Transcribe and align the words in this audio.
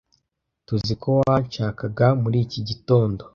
Tuziko 0.67 1.07
wanshakaga 1.21 2.07
muri 2.21 2.37
iki 2.45 2.59
gitondo. 2.69 3.23